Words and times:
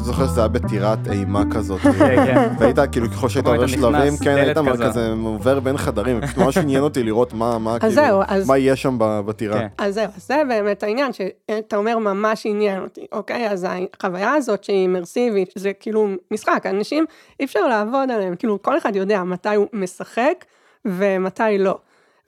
פשוט 0.00 0.14
זוכר 0.14 0.26
שזה 0.26 0.40
היה 0.40 0.48
בטירת 0.48 0.98
אימה 1.12 1.42
כזאת. 1.50 1.80
כן, 1.80 2.16
כן. 2.26 2.48
והיית 2.58 2.78
כאילו 2.92 3.10
ככל 3.10 3.28
שהיית 3.28 3.46
היית 3.46 3.56
עובר 3.56 3.66
שלבים, 3.66 4.12
כן, 4.24 4.36
היית 4.36 4.58
כזה. 4.82 5.12
עובר 5.24 5.60
בין 5.60 5.76
חדרים, 5.76 6.20
פשוט 6.20 6.38
ממש 6.44 6.58
עניין 6.58 6.82
אותי 6.82 7.02
לראות 7.02 7.32
מה, 7.32 7.58
מה, 7.58 7.78
כאילו, 7.78 8.22
מה 8.46 8.58
יהיה 8.58 8.76
שם 8.76 8.96
בטירה. 8.98 9.58
כן. 9.58 9.66
אז 9.78 9.94
זהו, 9.94 10.04
אז 10.16 10.26
זה 10.26 10.42
באמת 10.48 10.82
העניין, 10.82 11.12
שאתה 11.12 11.76
אומר 11.76 11.98
ממש 11.98 12.46
עניין 12.46 12.82
אותי, 12.82 13.06
אוקיי? 13.12 13.48
אז 13.50 13.66
החוויה 13.70 14.34
הזאת 14.34 14.64
שהיא 14.64 14.76
אימרסיבית, 14.76 15.52
זה 15.54 15.72
כאילו 15.72 16.08
משחק, 16.30 16.66
אנשים, 16.66 17.04
אי 17.40 17.44
אפשר 17.44 17.68
לעבוד 17.68 18.10
עליהם, 18.10 18.36
כאילו 18.36 18.62
כל 18.62 18.78
אחד 18.78 18.96
יודע 18.96 19.22
מתי 19.22 19.54
הוא 19.54 19.66
משחק 19.72 20.44
ומתי 20.84 21.58
לא. 21.58 21.78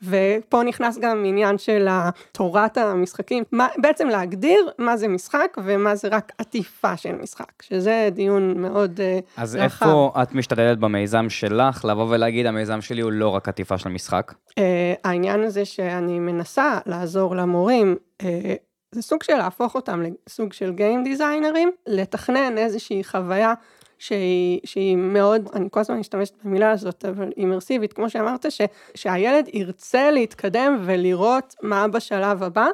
ופה 0.03 0.63
נכנס 0.63 0.99
גם 0.99 1.25
עניין 1.27 1.59
של 1.59 1.89
תורת 2.33 2.79
המשחקים, 2.79 3.45
מה, 3.53 3.69
בעצם 3.77 4.09
להגדיר 4.09 4.71
מה 4.79 4.97
זה 4.97 5.09
משחק 5.09 5.57
ומה 5.65 5.95
זה 5.95 6.09
רק 6.09 6.33
עטיפה 6.39 6.97
של 6.97 7.13
משחק, 7.13 7.63
שזה 7.63 8.09
דיון 8.13 8.61
מאוד 8.61 9.01
אה, 9.01 9.19
אז 9.37 9.57
רחב. 9.57 9.87
איפה 9.87 10.13
את 10.23 10.35
משתדלת 10.35 10.79
במיזם 10.79 11.31
שלך 11.31 11.85
לבוא 11.85 12.07
ולהגיד, 12.09 12.47
המיזם 12.47 12.81
שלי 12.81 13.03
הוא 13.03 13.13
לא 13.13 13.29
רק 13.29 13.49
עטיפה 13.49 13.79
של 13.79 13.89
משחק? 13.89 14.35
אה, 14.59 14.95
העניין 15.05 15.43
הזה 15.43 15.65
שאני 15.65 16.19
מנסה 16.19 16.79
לעזור 16.87 17.37
למורים, 17.37 17.97
אה, 18.23 18.55
זה 18.93 19.03
סוג 19.03 19.23
של 19.23 19.37
להפוך 19.37 19.75
אותם 19.75 20.03
לסוג 20.03 20.53
של 20.53 20.73
גיים 20.73 21.05
דיזיינרים, 21.05 21.71
לתכנן 21.87 22.59
איזושהי 22.59 23.05
חוויה 23.05 23.55
שהיא, 24.03 24.61
שהיא 24.65 24.97
מאוד, 24.97 25.49
אני 25.55 25.69
כל 25.71 25.81
הזמן 25.81 25.99
משתמשת 25.99 26.35
במילה 26.45 26.71
הזאת, 26.71 27.05
אבל 27.05 27.33
אימרסיבית, 27.37 27.93
כמו 27.93 28.11
שאמרת, 28.11 28.53
ש, 28.53 28.61
שהילד 28.95 29.49
ירצה 29.53 30.11
להתקדם 30.11 30.79
ולראות 30.85 31.55
מה 31.63 31.89
בשלב 31.89 32.43
הבא. 32.43 32.67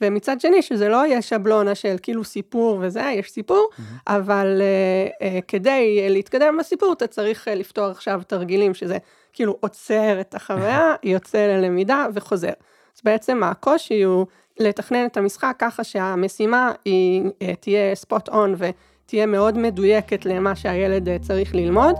ומצד 0.00 0.40
שני, 0.40 0.62
שזה 0.62 0.88
לא 0.88 1.06
יהיה 1.06 1.22
שבלונה 1.22 1.74
של 1.74 1.96
כאילו 2.02 2.24
סיפור 2.24 2.78
וזה, 2.82 3.00
יש 3.00 3.30
סיפור, 3.30 3.68
אבל 4.06 4.60
uh, 4.60 5.22
uh, 5.22 5.42
כדי 5.48 6.06
להתקדם 6.10 6.56
בסיפור, 6.58 6.92
אתה 6.92 7.06
צריך 7.06 7.48
uh, 7.48 7.50
לפתור 7.50 7.86
עכשיו 7.86 8.20
תרגילים, 8.26 8.74
שזה 8.74 8.98
כאילו 9.32 9.56
עוצר 9.60 10.20
את 10.20 10.34
החוויה, 10.34 10.94
יוצא 11.02 11.38
ללמידה 11.38 12.06
וחוזר. 12.14 12.52
אז 12.96 13.00
בעצם 13.04 13.42
הקושי 13.42 14.02
הוא 14.02 14.26
לתכנן 14.60 15.06
את 15.06 15.16
המשחק 15.16 15.56
ככה 15.58 15.84
שהמשימה 15.84 16.72
היא 16.84 17.22
uh, 17.24 17.56
תהיה 17.60 17.94
ספוט 17.94 18.28
און 18.28 18.54
ותהיה 19.10 19.26
מאוד 19.26 19.58
מדויקת 19.58 20.26
למה 20.26 20.56
שהילד 20.56 21.08
uh, 21.08 21.10
צריך 21.22 21.54
ללמוד, 21.54 21.94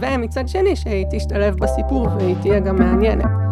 ומצד 0.00 0.48
שני, 0.48 0.76
שהיא 0.76 1.06
תשתלב 1.12 1.56
בסיפור 1.56 2.08
והיא 2.18 2.34
תהיה 2.42 2.60
גם 2.60 2.76
מעניינת. 2.76 3.47